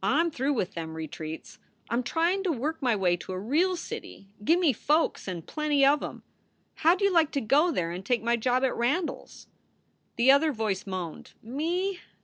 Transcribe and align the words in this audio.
I 0.00 0.20
m 0.20 0.30
through 0.30 0.52
with 0.52 0.74
them 0.74 0.94
retreats. 0.94 1.58
I 1.90 1.94
m 1.94 2.04
tryin 2.04 2.44
to 2.44 2.52
work 2.52 2.80
my 2.80 2.94
way 2.94 3.16
to 3.16 3.32
a 3.32 3.38
real 3.40 3.74
city. 3.74 4.28
Gimme 4.44 4.72
folks 4.72 5.26
and 5.26 5.44
plenty 5.44 5.84
of 5.84 6.04
em. 6.04 6.22
How 6.86 6.94
d 6.94 7.06
you 7.06 7.12
like 7.12 7.32
to 7.32 7.40
go 7.40 7.72
there 7.72 7.90
and 7.90 8.06
take 8.06 8.22
my 8.22 8.36
job 8.36 8.62
at 8.62 8.70
Randles 8.76 9.24
s." 9.32 9.46
The 10.14 10.30
other 10.30 10.52
voice 10.52 10.86
moaned: 10.86 11.32
"Me? 11.42 11.98